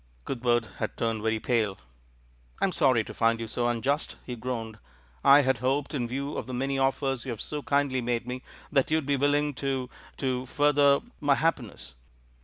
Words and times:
Cuthbert 0.25 0.65
had 0.79 0.97
turned 0.97 1.21
very 1.21 1.39
pale. 1.39 1.77
"I'm 2.59 2.71
sorry 2.71 3.03
to 3.03 3.13
find 3.13 3.39
you 3.39 3.45
so 3.45 3.67
unjust," 3.67 4.15
he 4.25 4.35
groaned. 4.35 4.79
"I 5.23 5.41
had 5.43 5.59
hoped, 5.59 5.93
in 5.93 6.07
view 6.07 6.37
of 6.37 6.47
the 6.47 6.55
many 6.55 6.79
offers 6.79 7.23
you 7.23 7.29
have 7.29 7.39
so 7.39 7.61
kind! 7.61 7.91
3^ 7.91 8.03
made 8.03 8.25
me, 8.25 8.41
that 8.71 8.89
you'd 8.89 9.05
be 9.05 9.15
willing 9.15 9.53
to— 9.61 9.91
to 10.17 10.47
further 10.47 11.01
my 11.19 11.35
happiness. 11.35 11.93